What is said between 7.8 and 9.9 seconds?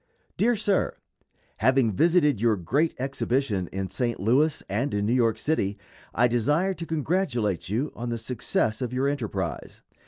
on the success of your enterprise.